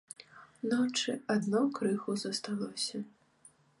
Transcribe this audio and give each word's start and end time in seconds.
Ночы 0.69 1.13
адно 1.33 1.61
крыху 1.75 2.17
засталося. 2.23 2.97